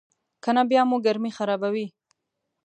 [0.43, 1.87] کنه بیا مو ګرمي خرابوي.